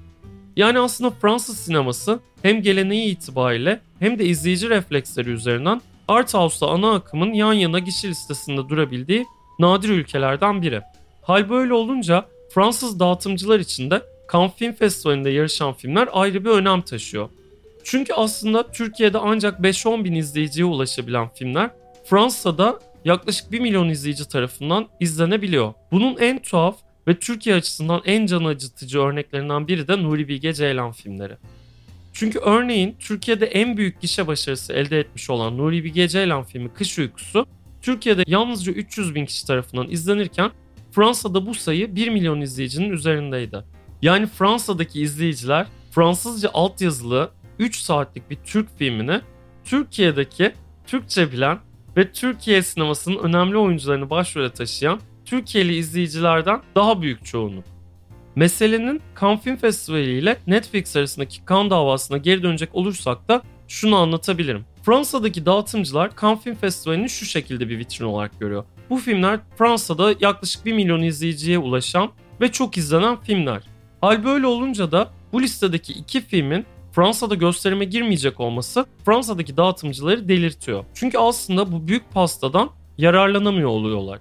Yani 0.56 0.79
aslında 0.79 1.11
Fransız 1.11 1.59
sineması 1.59 2.21
hem 2.43 2.62
geleneği 2.62 3.12
itibariyle 3.12 3.81
hem 3.99 4.19
de 4.19 4.25
izleyici 4.25 4.71
refleksleri 4.71 5.31
üzerinden 5.31 5.81
Art 6.09 6.35
House'la 6.35 6.71
ana 6.71 6.93
akımın 6.93 7.32
yan 7.32 7.53
yana 7.53 7.85
kişi 7.85 8.09
listesinde 8.09 8.69
durabildiği 8.69 9.27
nadir 9.59 9.88
ülkelerden 9.88 10.62
biri. 10.62 10.81
Hal 11.23 11.50
böyle 11.50 11.75
olunca 11.75 12.25
Fransız 12.55 13.00
dağıtımcılar 13.00 13.61
için 13.61 13.91
de 13.91 14.03
Cannes 14.33 14.53
Film 14.56 14.73
Festivali'nde 14.73 15.31
yarışan 15.31 15.73
filmler 15.73 16.09
ayrı 16.12 16.44
bir 16.44 16.50
önem 16.50 16.83
taşıyor. 16.83 17.29
Çünkü 17.85 18.12
aslında 18.12 18.71
Türkiye'de 18.73 19.19
ancak 19.19 19.61
5-10 19.61 20.05
bin 20.05 20.15
izleyiciye 20.15 20.65
ulaşabilen 20.65 21.29
filmler 21.29 21.71
Fransa'da 22.05 22.79
yaklaşık 23.05 23.52
1 23.52 23.61
milyon 23.61 23.88
izleyici 23.88 24.29
tarafından 24.29 24.88
izlenebiliyor. 25.00 25.75
Bunun 25.93 26.17
en 26.17 26.43
tuhaf 26.43 26.76
ve 27.08 27.19
Türkiye 27.19 27.56
açısından 27.56 28.02
en 28.05 28.26
can 28.26 28.44
acıtıcı 28.44 29.00
örneklerinden 29.00 29.69
biri 29.69 29.88
de 29.88 30.02
Nuri 30.02 30.29
Bilge 30.29 30.52
Ceylan 30.52 30.93
filmleri. 30.93 31.37
Çünkü 32.12 32.38
örneğin 32.38 32.97
Türkiye'de 32.99 33.47
en 33.47 33.76
büyük 33.76 34.00
gişe 34.00 34.26
başarısı 34.26 34.73
elde 34.73 35.00
etmiş 35.00 35.31
olan 35.31 35.58
Nuri 35.58 35.85
Bilge 35.85 36.08
Ceylan 36.08 36.44
filmi 36.44 36.73
Kış 36.75 36.99
Uykusu 36.99 37.47
Türkiye'de 37.82 38.25
yalnızca 38.26 38.73
300 38.73 39.14
bin 39.14 39.26
kişi 39.26 39.47
tarafından 39.47 39.91
izlenirken 39.91 40.50
Fransa'da 40.93 41.47
bu 41.47 41.55
sayı 41.55 41.97
1 41.97 42.08
milyon 42.08 42.41
izleyicinin 42.41 42.91
üzerindeydi. 42.91 43.64
Yani 44.02 44.26
Fransa'daki 44.26 45.00
izleyiciler 45.00 45.67
Fransızca 45.91 46.50
altyazılı 46.55 47.31
3 47.58 47.79
saatlik 47.79 48.31
bir 48.31 48.37
Türk 48.37 48.79
filmini 48.79 49.20
Türkiye'deki 49.64 50.52
Türkçe 50.87 51.32
bilen 51.32 51.58
ve 51.97 52.13
Türkiye 52.13 52.63
sinemasının 52.63 53.19
önemli 53.19 53.57
oyuncularını 53.57 54.11
başrole 54.11 54.51
taşıyan 54.51 55.01
Türkiye'li 55.25 55.77
izleyicilerden 55.77 56.61
daha 56.75 57.03
büyük 57.03 57.25
çoğunluk. 57.25 57.65
Meselenin 58.37 59.03
Cannes 59.21 59.41
Film 59.41 59.57
Festivali 59.57 60.19
ile 60.19 60.39
Netflix 60.47 60.97
arasındaki 60.97 61.41
Cannes 61.49 61.71
davasına 61.71 62.19
geri 62.19 62.43
dönecek 62.43 62.75
olursak 62.75 63.29
da 63.29 63.43
şunu 63.69 63.97
anlatabilirim. 63.97 64.64
Fransa'daki 64.83 65.47
dağıtımcılar 65.47 66.11
Cannes 66.21 66.43
Film 66.45 66.55
Festivali'ni 66.55 67.09
şu 67.09 67.25
şekilde 67.25 67.69
bir 67.69 67.79
vitrin 67.79 68.05
olarak 68.07 68.41
görüyor. 68.41 68.64
Bu 68.91 68.97
filmler 68.97 69.41
Fransa'da 69.59 70.14
yaklaşık 70.21 70.67
1 70.67 70.73
milyon 70.73 71.03
izleyiciye 71.03 71.59
ulaşan 71.59 72.11
ve 72.41 72.53
çok 72.53 72.76
izlenen 72.76 73.17
filmler. 73.17 73.62
Hal 74.00 74.25
böyle 74.25 74.47
olunca 74.47 74.93
da 74.93 75.11
bu 75.33 75.43
listedeki 75.43 75.93
iki 75.93 76.21
filmin 76.21 76.67
Fransa'da 76.92 77.35
gösterime 77.35 77.85
girmeyecek 77.85 78.40
olması 78.40 78.87
Fransa'daki 79.04 79.56
dağıtımcıları 79.56 80.28
delirtiyor. 80.28 80.85
Çünkü 80.94 81.18
aslında 81.18 81.73
bu 81.73 81.88
büyük 81.88 82.11
pastadan 82.12 82.70
yararlanamıyor 82.99 83.68
oluyorlar. 83.68 84.18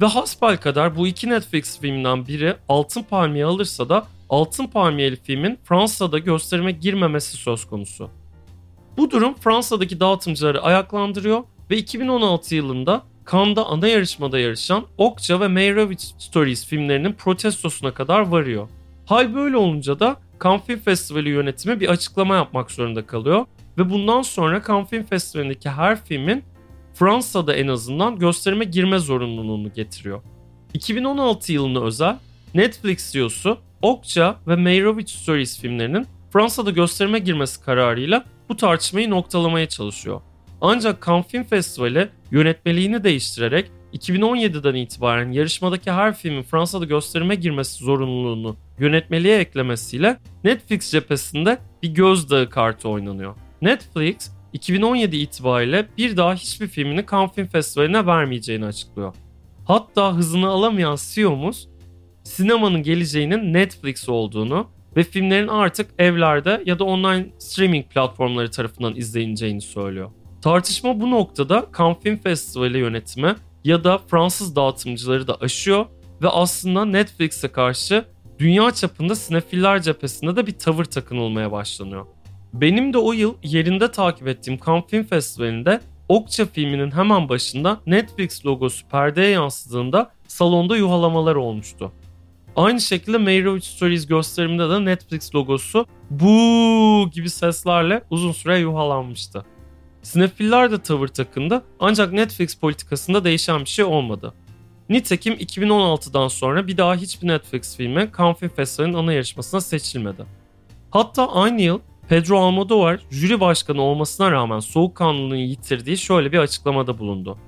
Ve 0.00 0.06
hasbel 0.06 0.56
kadar 0.56 0.96
bu 0.96 1.06
iki 1.06 1.30
Netflix 1.30 1.80
filminden 1.80 2.26
biri 2.26 2.56
Altın 2.68 3.02
Palmiye 3.02 3.44
alırsa 3.44 3.88
da 3.88 4.06
Altın 4.30 4.66
Palmiyeli 4.66 5.16
filmin 5.16 5.58
Fransa'da 5.64 6.18
gösterime 6.18 6.72
girmemesi 6.72 7.36
söz 7.36 7.64
konusu. 7.64 8.10
Bu 8.96 9.10
durum 9.10 9.34
Fransa'daki 9.34 10.00
dağıtımcıları 10.00 10.62
ayaklandırıyor 10.62 11.42
ve 11.70 11.76
2016 11.76 12.54
yılında 12.54 13.02
Cannes'da 13.32 13.66
ana 13.66 13.88
yarışmada 13.88 14.38
yarışan 14.38 14.84
Okja 14.98 15.40
ve 15.40 15.48
Meyerowitz 15.48 16.14
Stories 16.18 16.66
filmlerinin 16.66 17.12
protestosuna 17.12 17.94
kadar 17.94 18.20
varıyor. 18.20 18.68
Hal 19.06 19.34
böyle 19.34 19.56
olunca 19.56 20.00
da 20.00 20.16
Cannes 20.42 20.62
Film 20.66 20.78
Festivali 20.78 21.28
yönetimi 21.28 21.80
bir 21.80 21.88
açıklama 21.88 22.36
yapmak 22.36 22.70
zorunda 22.70 23.06
kalıyor 23.06 23.46
ve 23.78 23.90
bundan 23.90 24.22
sonra 24.22 24.62
Cannes 24.68 24.88
Film 24.88 25.04
Festivali'ndeki 25.04 25.70
her 25.70 26.04
filmin 26.04 26.44
Fransa'da 26.94 27.54
en 27.54 27.68
azından 27.68 28.18
gösterime 28.18 28.64
girme 28.64 28.98
zorunluluğunu 28.98 29.72
getiriyor. 29.72 30.22
2016 30.74 31.52
yılına 31.52 31.84
özel 31.84 32.18
Netflix 32.54 33.12
CEO'su 33.12 33.58
Okja 33.82 34.36
ve 34.46 34.56
Meyerowitz 34.56 35.12
Stories 35.12 35.60
filmlerinin 35.60 36.06
Fransa'da 36.32 36.70
gösterime 36.70 37.18
girmesi 37.18 37.64
kararıyla 37.64 38.24
bu 38.48 38.56
tartışmayı 38.56 39.10
noktalamaya 39.10 39.68
çalışıyor. 39.68 40.20
Ancak 40.60 41.06
Cannes 41.06 41.26
Film 41.26 41.44
Festivali 41.44 42.08
yönetmeliğini 42.30 43.04
değiştirerek 43.04 43.70
2017'den 43.96 44.74
itibaren 44.74 45.32
yarışmadaki 45.32 45.90
her 45.90 46.14
filmin 46.14 46.42
Fransa'da 46.42 46.84
gösterime 46.84 47.34
girmesi 47.34 47.84
zorunluluğunu 47.84 48.56
yönetmeliğe 48.78 49.38
eklemesiyle 49.38 50.18
Netflix 50.44 50.90
cephesinde 50.90 51.58
bir 51.82 51.88
gözdağı 51.88 52.50
kartı 52.50 52.88
oynanıyor. 52.88 53.34
Netflix 53.62 54.30
2017 54.52 55.16
itibariyle 55.16 55.86
bir 55.98 56.16
daha 56.16 56.34
hiçbir 56.34 56.66
filmini 56.66 57.04
Cannes 57.10 57.32
Film 57.32 57.46
Festivali'ne 57.46 58.06
vermeyeceğini 58.06 58.66
açıklıyor. 58.66 59.14
Hatta 59.64 60.14
hızını 60.14 60.48
alamayan 60.48 60.98
CEO'muz 61.00 61.68
sinemanın 62.22 62.82
geleceğinin 62.82 63.52
Netflix 63.52 64.08
olduğunu 64.08 64.66
ve 64.96 65.02
filmlerin 65.02 65.48
artık 65.48 65.90
evlerde 65.98 66.62
ya 66.66 66.78
da 66.78 66.84
online 66.84 67.26
streaming 67.38 67.86
platformları 67.86 68.50
tarafından 68.50 68.96
izleneceğini 68.96 69.60
söylüyor. 69.60 70.10
Tartışma 70.42 71.00
bu 71.00 71.10
noktada 71.10 71.66
Cannes 71.78 71.96
Film 72.02 72.16
Festivali 72.16 72.78
yönetimi 72.78 73.34
ya 73.66 73.84
da 73.84 73.98
Fransız 73.98 74.56
dağıtımcıları 74.56 75.28
da 75.28 75.34
aşıyor 75.40 75.86
ve 76.22 76.28
aslında 76.28 76.84
Netflix'e 76.84 77.48
karşı 77.48 78.04
dünya 78.38 78.70
çapında 78.70 79.14
sinefiller 79.14 79.82
cephesinde 79.82 80.36
de 80.36 80.46
bir 80.46 80.58
tavır 80.58 80.84
takınılmaya 80.84 81.52
başlanıyor. 81.52 82.06
Benim 82.52 82.92
de 82.92 82.98
o 82.98 83.12
yıl 83.12 83.34
yerinde 83.42 83.90
takip 83.90 84.28
ettiğim 84.28 84.58
Cannes 84.66 84.84
Film 84.90 85.04
Festivali'nde 85.04 85.80
Okça 86.08 86.46
filminin 86.46 86.90
hemen 86.90 87.28
başında 87.28 87.80
Netflix 87.86 88.46
logosu 88.46 88.88
perdeye 88.88 89.30
yansıdığında 89.30 90.10
salonda 90.28 90.76
yuhalamalar 90.76 91.34
olmuştu. 91.34 91.92
Aynı 92.56 92.80
şekilde 92.80 93.18
Meyrovich 93.18 93.64
Stories 93.64 94.06
gösteriminde 94.06 94.70
de 94.70 94.84
Netflix 94.84 95.34
logosu 95.34 95.86
bu 96.10 97.10
gibi 97.12 97.30
seslerle 97.30 98.02
uzun 98.10 98.32
süre 98.32 98.58
yuhalanmıştı. 98.58 99.44
Sinefiller 100.06 100.70
de 100.70 100.82
tavır 100.82 101.08
takındı 101.08 101.62
ancak 101.80 102.12
Netflix 102.12 102.54
politikasında 102.54 103.24
değişen 103.24 103.60
bir 103.60 103.68
şey 103.68 103.84
olmadı. 103.84 104.34
Nitekim 104.88 105.34
2016'dan 105.34 106.28
sonra 106.28 106.66
bir 106.66 106.76
daha 106.76 106.94
hiçbir 106.94 107.28
Netflix 107.28 107.76
filmi 107.76 108.10
Cannes 108.18 108.38
Film 108.38 108.48
Festivali'nin 108.48 108.96
ana 108.96 109.12
yarışmasına 109.12 109.60
seçilmedi. 109.60 110.26
Hatta 110.90 111.32
aynı 111.32 111.62
yıl 111.62 111.80
Pedro 112.08 112.38
Almodovar 112.38 113.00
jüri 113.10 113.40
başkanı 113.40 113.82
olmasına 113.82 114.30
rağmen 114.30 114.60
soğukkanlılığını 114.60 115.36
yitirdiği 115.36 115.98
şöyle 115.98 116.32
bir 116.32 116.38
açıklamada 116.38 116.98
bulundu. 116.98 117.38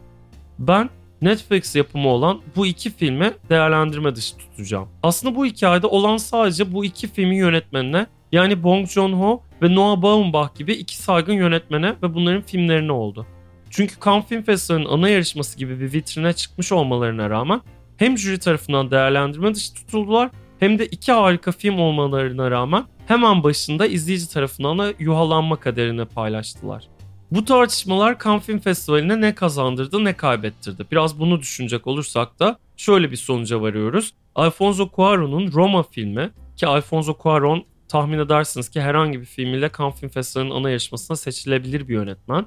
Ben 0.58 0.90
Netflix 1.22 1.76
yapımı 1.76 2.08
olan 2.08 2.40
bu 2.56 2.66
iki 2.66 2.90
filmi 2.90 3.32
değerlendirme 3.50 4.16
dışı 4.16 4.36
tutacağım. 4.36 4.88
Aslında 5.02 5.36
bu 5.36 5.46
hikayede 5.46 5.86
olan 5.86 6.16
sadece 6.16 6.72
bu 6.72 6.84
iki 6.84 7.08
filmin 7.08 7.36
yönetmenine 7.36 8.06
yani 8.32 8.62
Bong 8.62 8.88
Joon-ho 8.88 9.42
ve 9.62 9.74
Noah 9.74 10.02
Baumbach 10.02 10.54
gibi 10.54 10.72
iki 10.72 10.96
saygın 10.96 11.32
yönetmene 11.32 11.94
ve 12.02 12.14
bunların 12.14 12.42
filmlerine 12.42 12.92
oldu. 12.92 13.26
Çünkü 13.70 13.94
Cannes 14.04 14.26
Film 14.26 14.42
Festivali'nin 14.42 14.88
ana 14.88 15.08
yarışması 15.08 15.58
gibi 15.58 15.80
bir 15.80 15.92
vitrine 15.92 16.32
çıkmış 16.32 16.72
olmalarına 16.72 17.30
rağmen 17.30 17.60
hem 17.96 18.18
jüri 18.18 18.38
tarafından 18.38 18.90
değerlendirme 18.90 19.54
dışı 19.54 19.74
tutuldular 19.74 20.30
hem 20.60 20.78
de 20.78 20.86
iki 20.86 21.12
harika 21.12 21.52
film 21.52 21.78
olmalarına 21.78 22.50
rağmen 22.50 22.84
hemen 23.06 23.42
başında 23.42 23.86
izleyici 23.86 24.30
tarafından 24.30 24.78
da 24.78 24.92
yuhalanma 24.98 25.56
kaderini 25.56 26.04
paylaştılar. 26.04 26.88
Bu 27.30 27.44
tartışmalar 27.44 28.18
Cannes 28.24 28.42
Film 28.42 28.58
Festivali'ne 28.58 29.20
ne 29.20 29.34
kazandırdı 29.34 30.04
ne 30.04 30.12
kaybettirdi. 30.12 30.86
Biraz 30.92 31.20
bunu 31.20 31.40
düşünecek 31.40 31.86
olursak 31.86 32.38
da 32.38 32.58
şöyle 32.76 33.10
bir 33.10 33.16
sonuca 33.16 33.60
varıyoruz. 33.60 34.14
Alfonso 34.34 34.84
Cuarón'un 34.84 35.52
Roma 35.52 35.82
filmi 35.82 36.30
ki 36.56 36.66
Alfonso 36.66 37.12
Cuarón 37.12 37.62
tahmin 37.88 38.18
edersiniz 38.18 38.68
ki 38.68 38.80
herhangi 38.80 39.20
bir 39.20 39.24
filmiyle 39.24 39.70
Cannes 39.78 40.00
Film 40.00 40.10
Festivali'nin 40.10 40.54
ana 40.54 40.70
yarışmasına 40.70 41.16
seçilebilir 41.16 41.88
bir 41.88 41.94
yönetmen. 41.94 42.46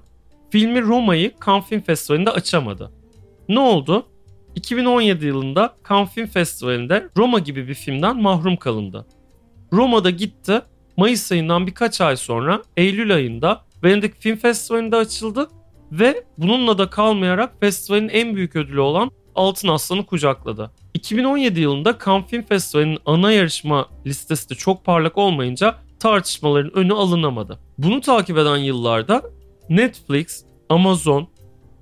Filmi 0.50 0.82
Roma'yı 0.82 1.32
Cannes 1.46 1.66
Film 1.66 1.82
Festivali'nde 1.82 2.30
açamadı. 2.30 2.92
Ne 3.50 3.60
oldu? 3.60 4.06
2017 4.56 5.26
yılında 5.26 5.76
Cannes 5.90 6.10
Film 6.10 6.28
Festivali'nde 6.28 7.08
Roma 7.18 7.40
gibi 7.40 7.68
bir 7.68 7.74
filmden 7.74 8.22
mahrum 8.22 8.58
kalındı. 8.58 9.06
Roma'da 9.74 10.10
gitti. 10.10 10.62
Mayıs 10.98 11.32
ayından 11.32 11.68
birkaç 11.68 12.02
ay 12.02 12.18
sonra 12.18 12.62
Eylül 12.78 13.16
ayında 13.16 13.66
Venedik 13.84 14.22
Film 14.22 14.36
Festivali'nde 14.36 14.96
açıldı 14.96 15.48
ve 15.92 16.24
bununla 16.38 16.78
da 16.78 16.90
kalmayarak 16.90 17.60
festivalin 17.60 18.10
en 18.10 18.36
büyük 18.36 18.56
ödülü 18.56 18.80
olan 18.80 19.12
Altın 19.36 19.68
Aslan'ı 19.68 20.06
kucakladı. 20.06 20.72
2017 20.94 21.60
yılında 21.60 21.98
Cannes 22.06 22.28
Film 22.28 22.42
Festivali'nin 22.42 23.00
ana 23.06 23.32
yarışma 23.32 23.90
listesi 24.06 24.50
de 24.50 24.56
çok 24.56 24.86
parlak 24.86 25.18
olmayınca 25.18 25.76
tartışmaların 26.00 26.78
önü 26.78 26.94
alınamadı. 26.94 27.60
Bunu 27.78 28.02
takip 28.02 28.38
eden 28.38 28.58
yıllarda 28.58 29.22
Netflix, 29.70 30.46
Amazon, 30.70 31.28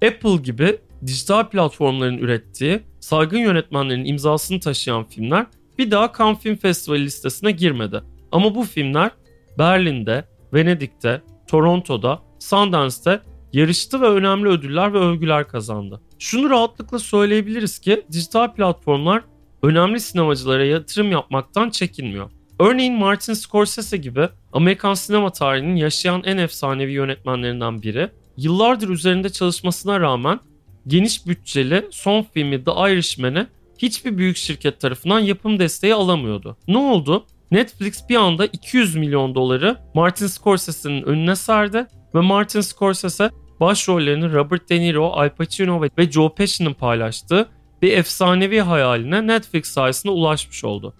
Apple 0.05 0.35
gibi 0.43 0.79
dijital 1.07 1.49
platformların 1.49 2.17
ürettiği 2.17 2.81
saygın 2.99 3.37
yönetmenlerin 3.37 4.05
imzasını 4.05 4.59
taşıyan 4.59 5.03
filmler 5.03 5.45
bir 5.77 5.91
daha 5.91 6.13
Cannes 6.17 6.39
Film 6.39 6.55
Festivali 6.55 7.05
listesine 7.05 7.51
girmedi. 7.51 8.01
Ama 8.31 8.55
bu 8.55 8.63
filmler 8.63 9.11
Berlin'de, 9.57 10.25
Venedik'te, 10.53 11.21
Toronto'da, 11.47 12.19
Sundance'te 12.39 13.21
yarıştı 13.53 14.01
ve 14.01 14.07
önemli 14.07 14.49
ödüller 14.49 14.93
ve 14.93 14.97
övgüler 14.97 15.47
kazandı. 15.47 16.01
Şunu 16.19 16.49
rahatlıkla 16.49 16.99
söyleyebiliriz 16.99 17.79
ki 17.79 18.05
dijital 18.11 18.53
platformlar 18.53 19.23
önemli 19.63 19.99
sinemacılara 19.99 20.65
yatırım 20.65 21.11
yapmaktan 21.11 21.69
çekinmiyor. 21.69 22.29
Örneğin 22.59 22.93
Martin 22.93 23.33
Scorsese 23.33 23.97
gibi 23.97 24.29
Amerikan 24.53 24.93
sinema 24.93 25.29
tarihinin 25.29 25.75
yaşayan 25.75 26.23
en 26.25 26.37
efsanevi 26.37 26.91
yönetmenlerinden 26.91 27.81
biri, 27.81 28.09
yıllardır 28.37 28.89
üzerinde 28.89 29.29
çalışmasına 29.29 29.99
rağmen 29.99 30.39
geniş 30.87 31.27
bütçeli 31.27 31.87
son 31.91 32.25
filmi 32.33 32.63
The 32.63 32.71
Irishman'e 32.71 33.47
hiçbir 33.77 34.17
büyük 34.17 34.37
şirket 34.37 34.79
tarafından 34.79 35.19
yapım 35.19 35.59
desteği 35.59 35.93
alamıyordu. 35.93 36.57
Ne 36.67 36.77
oldu? 36.77 37.25
Netflix 37.51 38.09
bir 38.09 38.15
anda 38.15 38.45
200 38.45 38.95
milyon 38.95 39.35
doları 39.35 39.77
Martin 39.93 40.27
Scorsese'nin 40.27 41.03
önüne 41.03 41.35
serdi 41.35 41.87
ve 42.15 42.19
Martin 42.19 42.61
Scorsese 42.61 43.31
başrollerini 43.59 44.33
Robert 44.33 44.69
De 44.69 44.79
Niro, 44.79 45.11
Al 45.11 45.29
Pacino 45.29 45.81
ve 45.81 46.11
Joe 46.11 46.33
Pesci'nin 46.35 46.73
paylaştığı 46.73 47.49
bir 47.81 47.97
efsanevi 47.97 48.59
hayaline 48.59 49.27
Netflix 49.27 49.65
sayesinde 49.65 50.11
ulaşmış 50.11 50.63
oldu. 50.63 50.93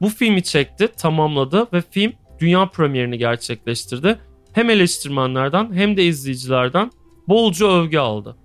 Bu 0.00 0.08
filmi 0.08 0.42
çekti, 0.42 0.88
tamamladı 0.96 1.66
ve 1.72 1.82
film 1.90 2.12
dünya 2.40 2.66
premierini 2.66 3.18
gerçekleştirdi. 3.18 4.18
Hem 4.52 4.70
eleştirmenlerden 4.70 5.72
hem 5.72 5.96
de 5.96 6.04
izleyicilerden 6.04 6.90
bolca 7.28 7.66
övgü 7.66 7.98
aldı. 7.98 8.36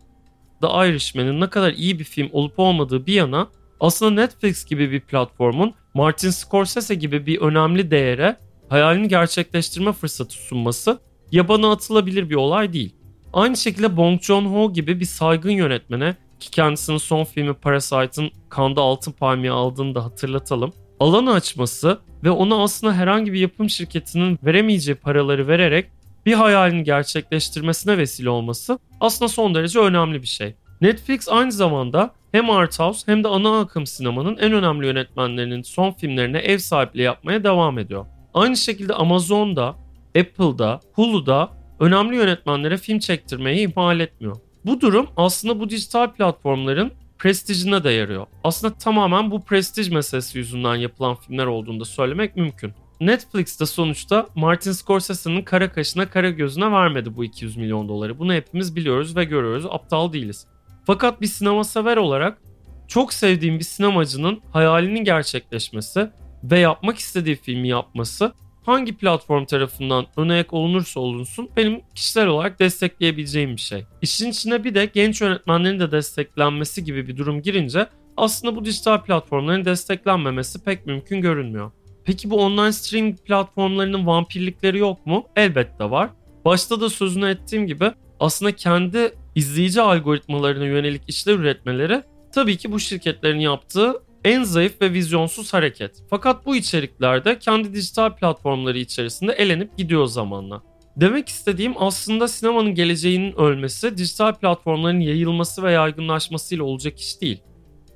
The 0.62 0.68
Irishman'ın 0.68 1.42
ne 1.42 1.50
kadar 1.50 1.74
iyi 1.74 2.00
bir 2.00 2.04
film 2.04 2.30
olup 2.32 2.60
olmadığı 2.60 3.06
bir 3.06 3.14
yana 3.14 3.48
aslında 3.80 4.22
Netflix 4.22 4.66
gibi 4.66 4.92
bir 4.92 5.02
platformun 5.02 5.74
Martin 5.94 6.30
Scorsese 6.30 6.96
gibi 6.96 7.26
bir 7.26 7.42
önemli 7.42 7.92
değere 7.92 8.38
hayalini 8.70 9.08
gerçekleştirme 9.08 9.94
fırsatı 9.94 10.34
sunması 10.34 11.00
yabana 11.32 11.72
atılabilir 11.72 12.30
bir 12.30 12.36
olay 12.36 12.74
değil. 12.74 12.96
Aynı 13.34 13.58
şekilde 13.58 13.98
Bong 13.98 14.22
Joon-ho 14.22 14.74
gibi 14.74 15.00
bir 15.00 15.06
saygın 15.06 15.52
yönetmene 15.52 16.16
ki 16.40 16.52
kendisinin 16.52 16.98
son 16.98 17.24
filmi 17.24 17.54
Parasite'ın 17.54 18.32
Kanda 18.50 18.82
Altın 18.82 19.12
Palmiye 19.12 19.52
aldığını 19.52 19.96
da 19.96 20.06
hatırlatalım. 20.06 20.74
Alanı 21.00 21.34
açması 21.34 22.00
ve 22.24 22.30
ona 22.30 22.64
aslında 22.64 22.94
herhangi 22.94 23.34
bir 23.34 23.40
yapım 23.40 23.70
şirketinin 23.70 24.40
veremeyeceği 24.44 24.96
paraları 24.96 25.48
vererek 25.48 25.86
bir 26.26 26.34
hayalini 26.34 26.84
gerçekleştirmesine 26.84 27.98
vesile 27.98 28.30
olması 28.30 28.80
aslında 29.00 29.30
son 29.30 29.56
derece 29.56 29.80
önemli 29.80 30.22
bir 30.22 30.28
şey. 30.28 30.56
Netflix 30.82 31.30
aynı 31.30 31.52
zamanda 31.52 32.14
hem 32.32 32.50
art 32.50 32.80
house 32.80 33.12
hem 33.12 33.24
de 33.24 33.28
ana 33.28 33.60
akım 33.60 33.86
sinemanın 33.86 34.38
en 34.38 34.54
önemli 34.54 34.86
yönetmenlerinin 34.86 35.62
son 35.62 35.92
filmlerine 35.92 36.38
ev 36.38 36.58
sahipliği 36.58 37.02
yapmaya 37.02 37.44
devam 37.44 37.80
ediyor. 37.80 38.06
Aynı 38.34 38.58
şekilde 38.58 38.94
Amazon'da, 38.94 39.76
Apple'da, 40.18 40.80
Hulu'da 40.94 41.50
önemli 41.80 42.16
yönetmenlere 42.16 42.78
film 42.78 43.00
çektirmeyi 43.00 43.68
ihmal 43.68 44.00
etmiyor. 44.00 44.36
Bu 44.66 44.82
durum 44.82 45.08
aslında 45.18 45.60
bu 45.60 45.70
dijital 45.70 46.14
platformların 46.14 46.92
prestijine 47.20 47.84
de 47.84 47.92
yarıyor. 47.92 48.26
Aslında 48.44 48.74
tamamen 48.74 49.32
bu 49.32 49.42
prestij 49.42 49.90
meselesi 49.90 50.38
yüzünden 50.38 50.76
yapılan 50.76 51.16
filmler 51.16 51.46
olduğunu 51.46 51.80
da 51.80 51.86
söylemek 51.86 52.36
mümkün. 52.36 52.74
Netflix 53.02 53.60
de 53.60 53.66
sonuçta 53.66 54.28
Martin 54.36 54.72
Scorsese'nin 54.72 55.42
kara 55.42 55.72
kaşına 55.72 56.10
kara 56.10 56.30
gözüne 56.30 56.72
vermedi 56.72 57.16
bu 57.16 57.24
200 57.24 57.58
milyon 57.58 57.90
doları. 57.90 58.20
Bunu 58.20 58.34
hepimiz 58.34 58.76
biliyoruz 58.76 59.16
ve 59.16 59.24
görüyoruz. 59.24 59.66
Aptal 59.70 60.14
değiliz. 60.14 60.48
Fakat 60.86 61.22
bir 61.22 61.28
sinema 61.28 61.64
sever 61.64 61.98
olarak 61.98 62.42
çok 62.88 63.14
sevdiğim 63.14 63.60
bir 63.60 63.64
sinemacının 63.64 64.42
hayalinin 64.52 65.04
gerçekleşmesi 65.04 66.10
ve 66.44 66.60
yapmak 66.60 66.98
istediği 66.98 67.36
filmi 67.36 67.68
yapması 67.68 68.34
hangi 68.64 68.98
platform 68.98 69.46
tarafından 69.46 70.06
öne 70.18 70.34
ayak 70.34 70.54
olunursa 70.54 71.00
olunsun 71.00 71.50
benim 71.58 71.82
kişisel 71.96 72.28
olarak 72.28 72.60
destekleyebileceğim 72.60 73.56
bir 73.56 73.62
şey. 73.62 73.86
İşin 74.02 74.30
içine 74.30 74.64
bir 74.64 74.76
de 74.76 74.86
genç 74.86 75.22
yönetmenlerin 75.22 75.80
de 75.80 75.92
desteklenmesi 75.92 76.84
gibi 76.84 77.08
bir 77.08 77.18
durum 77.18 77.42
girince 77.42 77.88
aslında 78.18 78.56
bu 78.56 78.66
dijital 78.66 79.04
platformların 79.04 79.66
desteklenmemesi 79.66 80.64
pek 80.64 80.86
mümkün 80.86 81.22
görünmüyor. 81.22 81.72
Peki 82.06 82.30
bu 82.30 82.44
online 82.44 82.72
streaming 82.72 83.20
platformlarının 83.20 84.08
vampirlikleri 84.08 84.78
yok 84.78 85.06
mu? 85.06 85.26
Elbette 85.36 85.90
var. 85.90 86.10
Başta 86.46 86.82
da 86.82 86.90
sözünü 86.90 87.30
ettiğim 87.30 87.68
gibi 87.68 87.92
aslında 88.20 88.56
kendi 88.56 89.14
izleyici 89.36 89.82
algoritmalarına 89.82 90.66
yönelik 90.66 91.02
işler 91.08 91.34
üretmeleri 91.34 92.04
tabii 92.32 92.58
ki 92.58 92.72
bu 92.72 92.80
şirketlerin 92.80 93.40
yaptığı 93.40 93.94
en 94.26 94.44
zayıf 94.44 94.82
ve 94.82 94.94
vizyonsuz 94.94 95.54
hareket. 95.54 96.04
Fakat 96.10 96.46
bu 96.46 96.56
içeriklerde 96.56 97.40
kendi 97.40 97.74
dijital 97.74 98.16
platformları 98.16 98.78
içerisinde 98.80 99.32
elenip 99.32 99.78
gidiyor 99.78 100.06
zamanla. 100.06 100.62
Demek 100.96 101.30
istediğim 101.30 101.74
aslında 101.78 102.28
sinemanın 102.28 102.76
geleceğinin 102.76 103.40
ölmesi 103.40 103.98
dijital 103.98 104.34
platformların 104.34 105.00
yayılması 105.00 105.64
ve 105.64 105.72
yaygınlaşmasıyla 105.72 106.64
olacak 106.64 107.00
iş 107.00 107.22
değil. 107.22 107.42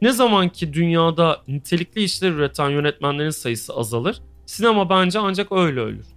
Ne 0.02 0.12
zaman 0.12 0.50
ki 0.50 0.74
dünyada 0.74 1.42
nitelikli 1.48 2.04
işler 2.04 2.32
üreten 2.32 2.70
yönetmenlerin 2.70 3.30
sayısı 3.30 3.74
azalır, 3.74 4.22
sinema 4.46 4.90
bence 4.90 5.20
ancak 5.20 5.52
öyle 5.52 5.80
ölür. 5.80 6.08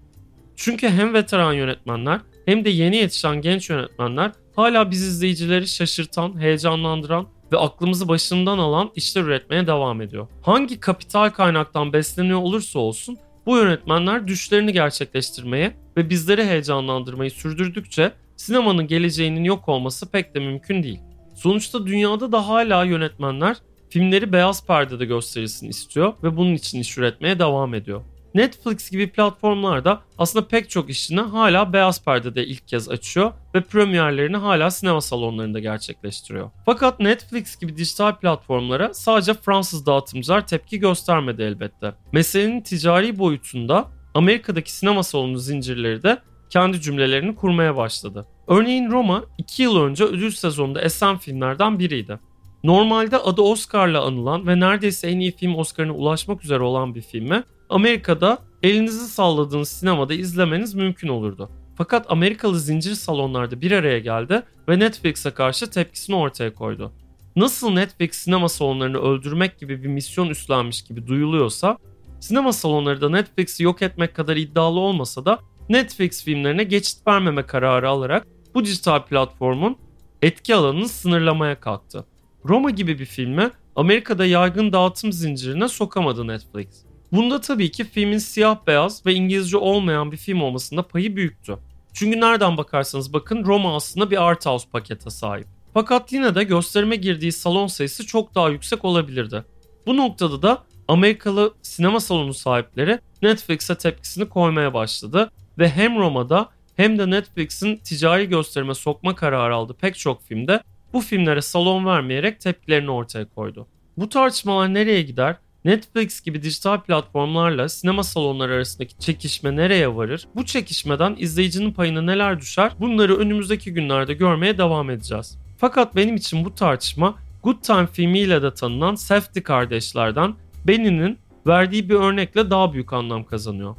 Çünkü 0.57 0.89
hem 0.89 1.15
veteran 1.15 1.53
yönetmenler 1.53 2.21
hem 2.47 2.65
de 2.65 2.71
yeni 2.71 2.97
yetişen 2.97 3.41
genç 3.41 3.71
yönetmenler 3.71 4.33
hala 4.57 4.91
biz 4.91 5.03
izleyicileri 5.03 5.69
şaşırtan, 5.69 6.41
heyecanlandıran 6.41 7.29
ve 7.53 7.59
aklımızı 7.59 8.09
başından 8.09 8.59
alan 8.59 8.91
işler 8.95 9.23
üretmeye 9.23 9.67
devam 9.67 10.03
ediyor. 10.03 10.29
Hangi 10.43 10.81
kapital 10.81 11.31
kaynaktan 11.31 11.93
besleniyor 11.93 12.39
olursa 12.39 12.79
olsun 12.79 13.19
bu 13.47 13.57
yönetmenler 13.57 14.29
düşlerini 14.29 14.73
gerçekleştirmeye 14.73 15.77
ve 15.97 16.11
bizleri 16.11 16.45
heyecanlandırmayı 16.45 17.31
sürdürdükçe 17.31 18.13
sinemanın 18.37 18.87
geleceğinin 18.87 19.45
yok 19.45 19.69
olması 19.69 20.11
pek 20.11 20.35
de 20.35 20.39
mümkün 20.39 20.83
değil. 20.83 21.01
Sonuçta 21.35 21.87
dünyada 21.87 22.33
da 22.33 22.49
hala 22.49 22.85
yönetmenler 22.85 23.57
filmleri 23.89 24.33
beyaz 24.33 24.67
perdede 24.67 25.05
gösterilsin 25.05 25.69
istiyor 25.69 26.13
ve 26.23 26.37
bunun 26.37 26.55
için 26.55 26.81
iş 26.81 26.99
üretmeye 26.99 27.39
devam 27.39 27.75
ediyor. 27.75 28.03
Netflix 28.37 28.91
gibi 28.91 29.11
platformlarda 29.11 30.01
aslında 30.19 30.49
pek 30.49 30.71
çok 30.71 30.91
işini 30.91 31.21
hala 31.21 31.73
beyaz 31.73 32.05
perdede 32.05 32.47
ilk 32.47 32.69
kez 32.69 32.89
açıyor 32.89 33.33
ve 33.55 33.61
premierlerini 33.61 34.37
hala 34.37 34.71
sinema 34.71 35.01
salonlarında 35.01 35.59
gerçekleştiriyor. 35.59 36.51
Fakat 36.67 37.01
Netflix 37.01 37.57
gibi 37.57 37.77
dijital 37.77 38.15
platformlara 38.15 38.95
sadece 38.95 39.35
Fransız 39.35 39.87
dağıtımcılar 39.87 40.47
tepki 40.47 40.79
göstermedi 40.79 41.43
elbette. 41.43 41.95
Meselenin 42.13 42.61
ticari 42.61 43.19
boyutunda 43.19 43.89
Amerika'daki 44.15 44.73
sinema 44.73 45.03
salonu 45.03 45.39
zincirleri 45.39 46.03
de 46.03 46.19
kendi 46.51 46.81
cümlelerini 46.81 47.35
kurmaya 47.35 47.77
başladı. 47.77 48.27
Örneğin 48.49 48.91
Roma 48.91 49.25
2 49.39 49.63
yıl 49.63 49.77
önce 49.77 50.05
ödül 50.05 50.31
sezonunda 50.31 50.81
esen 50.81 51.19
filmlerden 51.19 51.79
biriydi. 51.79 52.19
Normalde 52.65 53.17
adı 53.17 53.43
Oscar'la 53.43 54.05
anılan 54.05 54.47
ve 54.47 54.61
neredeyse 54.61 55.09
en 55.09 55.21
iyi 55.21 55.33
film 55.33 55.55
Oscar'ına 55.55 55.93
ulaşmak 55.93 56.45
üzere 56.45 56.63
olan 56.63 56.95
bir 56.95 57.03
filmi 57.03 57.43
Amerika'da 57.71 58.39
elinizi 58.63 59.09
salladığınız 59.09 59.69
sinemada 59.69 60.15
izlemeniz 60.15 60.75
mümkün 60.75 61.09
olurdu. 61.09 61.51
Fakat 61.77 62.07
Amerikalı 62.09 62.61
zincir 62.61 62.95
salonlarda 62.95 63.61
bir 63.61 63.73
araya 63.73 63.99
geldi 63.99 64.43
ve 64.69 64.79
Netflix'e 64.79 65.31
karşı 65.31 65.71
tepkisini 65.71 66.17
ortaya 66.17 66.55
koydu. 66.55 66.93
Nasıl 67.37 67.71
Netflix 67.71 68.15
sinema 68.15 68.49
salonlarını 68.49 68.99
öldürmek 68.99 69.59
gibi 69.59 69.83
bir 69.83 69.89
misyon 69.89 70.29
üstlenmiş 70.29 70.83
gibi 70.83 71.07
duyuluyorsa, 71.07 71.79
sinema 72.21 72.53
salonları 72.53 73.01
da 73.01 73.11
Netflix'i 73.11 73.63
yok 73.63 73.83
etmek 73.83 74.15
kadar 74.15 74.37
iddialı 74.37 74.81
olmasa 74.81 75.25
da 75.25 75.39
Netflix 75.69 76.25
filmlerine 76.25 76.65
geçit 76.65 77.07
vermeme 77.07 77.43
kararı 77.47 77.89
alarak 77.89 78.27
bu 78.55 78.65
dijital 78.65 79.03
platformun 79.03 79.77
etki 80.23 80.55
alanını 80.55 80.89
sınırlamaya 80.89 81.61
kalktı. 81.61 82.05
Roma 82.45 82.71
gibi 82.71 82.99
bir 82.99 83.05
filmi 83.05 83.51
Amerika'da 83.77 84.27
yaygın 84.27 84.73
dağıtım 84.73 85.13
zincirine 85.13 85.69
sokamadı 85.69 86.27
Netflix. 86.27 86.69
Bunda 87.17 87.41
tabii 87.41 87.71
ki 87.71 87.85
filmin 87.85 88.19
siyah 88.19 88.67
beyaz 88.67 89.07
ve 89.07 89.15
İngilizce 89.15 89.57
olmayan 89.57 90.13
bir 90.13 90.17
film 90.17 90.43
olmasında 90.43 90.83
payı 90.83 91.17
büyüktü. 91.17 91.59
Çünkü 91.93 92.21
nereden 92.21 92.57
bakarsanız 92.57 93.13
bakın 93.13 93.45
Roma 93.45 93.77
aslında 93.77 94.11
bir 94.11 94.23
art 94.23 94.47
house 94.47 94.69
pakete 94.73 95.11
sahip. 95.11 95.47
Fakat 95.75 96.13
yine 96.13 96.35
de 96.35 96.45
gösterime 96.45 96.97
girdiği 96.97 97.33
salon 97.33 97.67
sayısı 97.67 98.07
çok 98.07 98.35
daha 98.35 98.49
yüksek 98.49 98.85
olabilirdi. 98.85 99.45
Bu 99.87 99.97
noktada 99.97 100.43
da 100.43 100.63
Amerikalı 100.89 101.55
sinema 101.63 102.01
salonu 102.01 102.35
sahipleri 102.35 102.99
Netflix'e 103.23 103.75
tepkisini 103.75 104.29
koymaya 104.29 104.75
başladı 104.75 105.31
ve 105.59 105.69
hem 105.69 105.99
Roma'da 105.99 106.49
hem 106.77 106.99
de 106.99 107.11
Netflix'in 107.11 107.77
ticari 107.77 108.29
gösterime 108.29 108.75
sokma 108.75 109.15
kararı 109.15 109.55
aldı 109.55 109.77
pek 109.81 109.99
çok 109.99 110.23
filmde 110.23 110.63
bu 110.93 111.01
filmlere 111.01 111.43
salon 111.43 111.87
vermeyerek 111.87 112.41
tepkilerini 112.41 112.91
ortaya 112.91 113.29
koydu. 113.29 113.67
Bu 113.97 114.09
tartışmalar 114.09 114.75
nereye 114.75 115.03
gider? 115.03 115.37
Netflix 115.67 116.21
gibi 116.21 116.43
dijital 116.43 116.81
platformlarla 116.81 117.69
sinema 117.69 118.03
salonları 118.03 118.55
arasındaki 118.55 118.99
çekişme 118.99 119.57
nereye 119.57 119.97
varır? 119.97 120.29
Bu 120.35 120.45
çekişmeden 120.45 121.17
izleyicinin 121.19 121.73
payına 121.73 122.03
neler 122.03 122.41
düşer? 122.41 122.73
Bunları 122.81 123.17
önümüzdeki 123.17 123.73
günlerde 123.73 124.15
görmeye 124.15 124.59
devam 124.59 124.91
edeceğiz. 124.91 125.39
Fakat 125.59 125.97
benim 125.97 126.17
için 126.17 126.45
bu 126.45 126.55
tartışma 126.55 127.15
Good 127.43 127.63
Time 127.63 127.87
filmiyle 127.87 128.43
de 128.43 128.55
tanınan 128.55 128.95
Safdie 128.95 129.43
kardeşlerden 129.43 130.35
Benny'nin 130.67 131.19
verdiği 131.47 131.89
bir 131.89 131.95
örnekle 131.95 132.51
daha 132.51 132.73
büyük 132.73 132.93
anlam 132.93 133.25
kazanıyor. 133.25 133.77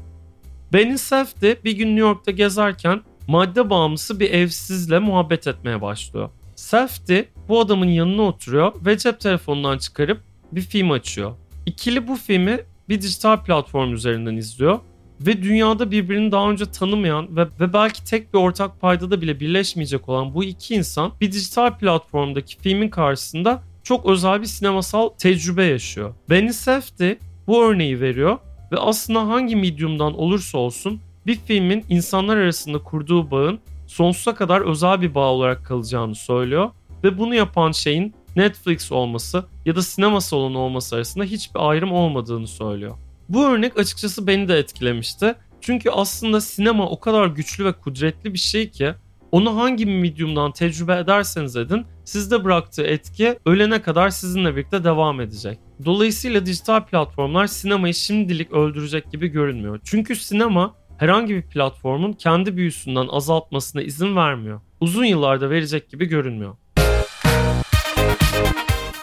Benny 0.74 0.98
Safdie 0.98 1.58
bir 1.64 1.72
gün 1.72 1.88
New 1.88 2.02
York'ta 2.02 2.32
gezerken 2.32 3.02
madde 3.28 3.70
bağımlısı 3.70 4.20
bir 4.20 4.32
evsizle 4.32 5.00
muhabbet 5.00 5.48
etmeye 5.48 5.82
başlıyor. 5.82 6.30
Safdie 6.56 7.26
bu 7.50 7.60
adamın 7.60 7.88
yanına 7.88 8.22
oturuyor 8.22 8.74
ve 8.86 8.98
cep 8.98 9.20
telefonundan 9.20 9.78
çıkarıp 9.78 10.22
bir 10.52 10.62
film 10.62 10.92
açıyor. 10.92 11.36
İkili 11.68 12.08
bu 12.08 12.16
filmi 12.16 12.60
bir 12.90 13.02
dijital 13.02 13.44
platform 13.44 13.94
üzerinden 13.94 14.36
izliyor 14.36 14.80
ve 15.22 15.44
dünyada 15.44 15.92
birbirini 15.92 16.32
daha 16.32 16.50
önce 16.50 16.66
tanımayan 16.66 17.38
ve, 17.38 17.48
ve 17.60 17.74
belki 17.74 18.04
tek 18.04 18.34
bir 18.34 18.40
ortak 18.40 18.82
paydada 18.82 19.22
bile 19.22 19.40
birleşmeyecek 19.40 20.10
olan 20.10 20.34
bu 20.34 20.44
iki 20.44 20.76
insan 20.76 21.12
bir 21.22 21.32
dijital 21.32 21.78
platformdaki 21.78 22.58
filmin 22.58 22.90
karşısında 22.90 23.64
çok 23.84 24.06
özel 24.06 24.42
bir 24.42 24.46
sinemasal 24.46 25.10
tecrübe 25.10 25.64
yaşıyor. 25.64 26.14
Benny 26.30 26.54
Safdie 26.54 27.18
bu 27.48 27.64
örneği 27.64 28.02
veriyor 28.02 28.38
ve 28.72 28.78
aslında 28.78 29.28
hangi 29.28 29.56
medium'dan 29.56 30.20
olursa 30.20 30.58
olsun 30.58 31.00
bir 31.26 31.36
filmin 31.36 31.86
insanlar 31.90 32.38
arasında 32.38 32.84
kurduğu 32.84 33.32
bağın 33.32 33.60
sonsuza 33.88 34.36
kadar 34.36 34.62
özel 34.62 35.02
bir 35.02 35.16
bağ 35.16 35.32
olarak 35.32 35.66
kalacağını 35.66 36.16
söylüyor 36.16 36.70
ve 37.04 37.18
bunu 37.18 37.36
yapan 37.36 37.72
şeyin 37.72 38.14
Netflix 38.38 38.92
olması 38.92 39.46
ya 39.66 39.76
da 39.76 39.82
sinema 39.82 40.22
salonu 40.22 40.58
olması 40.60 40.96
arasında 40.96 41.24
hiçbir 41.24 41.70
ayrım 41.70 41.92
olmadığını 41.92 42.48
söylüyor. 42.48 42.98
Bu 43.30 43.46
örnek 43.46 43.80
açıkçası 43.80 44.28
beni 44.28 44.48
de 44.48 44.58
etkilemişti. 44.58 45.36
Çünkü 45.62 45.90
aslında 45.90 46.42
sinema 46.42 46.90
o 46.90 47.00
kadar 47.00 47.28
güçlü 47.28 47.66
ve 47.66 47.74
kudretli 47.74 48.34
bir 48.34 48.40
şey 48.40 48.70
ki 48.70 48.94
onu 49.32 49.56
hangi 49.56 49.86
medium'dan 49.86 50.52
tecrübe 50.52 50.98
ederseniz 50.98 51.56
edin 51.56 51.86
sizde 52.06 52.44
bıraktığı 52.44 52.84
etki 52.84 53.40
ölene 53.46 53.82
kadar 53.82 54.10
sizinle 54.10 54.56
birlikte 54.56 54.84
devam 54.84 55.22
edecek. 55.22 55.60
Dolayısıyla 55.86 56.46
dijital 56.46 56.86
platformlar 56.86 57.48
sinemayı 57.48 57.94
şimdilik 57.94 58.52
öldürecek 58.52 59.12
gibi 59.12 59.28
görünmüyor. 59.28 59.80
Çünkü 59.84 60.16
sinema 60.16 60.76
herhangi 60.98 61.36
bir 61.36 61.42
platformun 61.42 62.14
kendi 62.14 62.58
büyüsünden 62.58 63.08
azaltmasına 63.08 63.82
izin 63.82 64.16
vermiyor. 64.16 64.62
Uzun 64.82 65.06
yıllarda 65.06 65.50
verecek 65.50 65.90
gibi 65.90 66.06
görünmüyor. 66.06 66.56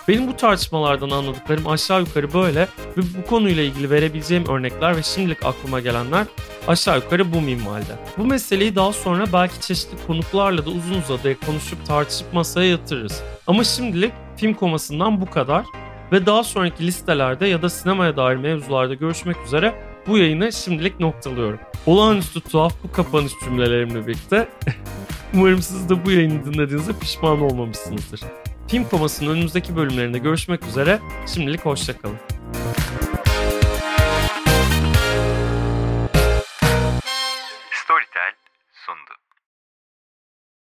Benim 0.08 0.28
bu 0.28 0.36
tartışmalardan 0.36 1.10
anladıklarım 1.10 1.66
aşağı 1.66 2.00
yukarı 2.00 2.32
böyle 2.32 2.68
ve 2.96 3.02
bu 3.18 3.26
konuyla 3.28 3.62
ilgili 3.62 3.90
verebileceğim 3.90 4.46
örnekler 4.48 4.96
ve 4.96 5.02
şimdilik 5.02 5.44
aklıma 5.44 5.80
gelenler 5.80 6.26
aşağı 6.68 6.96
yukarı 6.96 7.32
bu 7.32 7.40
minvalde. 7.40 7.98
Bu 8.18 8.24
meseleyi 8.24 8.76
daha 8.76 8.92
sonra 8.92 9.24
belki 9.32 9.60
çeşitli 9.60 10.06
konuklarla 10.06 10.66
da 10.66 10.70
uzun 10.70 11.00
uzadıya 11.00 11.34
konuşup 11.46 11.86
tartışıp 11.86 12.32
masaya 12.32 12.70
yatırırız. 12.70 13.22
Ama 13.46 13.64
şimdilik 13.64 14.12
film 14.36 14.54
komasından 14.54 15.20
bu 15.20 15.30
kadar 15.30 15.64
ve 16.12 16.26
daha 16.26 16.44
sonraki 16.44 16.86
listelerde 16.86 17.46
ya 17.46 17.62
da 17.62 17.70
sinemaya 17.70 18.16
dair 18.16 18.36
mevzularda 18.36 18.94
görüşmek 18.94 19.36
üzere 19.46 19.74
bu 20.06 20.18
yayını 20.18 20.52
şimdilik 20.52 21.00
noktalıyorum. 21.00 21.60
Olağanüstü 21.86 22.40
tuhaf 22.40 22.72
bu 22.84 22.92
kapanış 22.92 23.32
cümlelerimle 23.44 24.06
birlikte 24.06 24.48
umarım 25.34 25.62
siz 25.62 25.88
de 25.88 26.04
bu 26.04 26.10
yayını 26.10 26.44
dinlediğinizde 26.44 26.92
pişman 27.00 27.40
olmamışsınızdır. 27.40 28.20
Film 28.68 28.88
Koması'nın 28.88 29.30
önümüzdeki 29.30 29.76
bölümlerinde 29.76 30.18
görüşmek 30.18 30.66
üzere. 30.66 30.98
Şimdilik 31.34 31.60
hoşçakalın. 31.60 32.16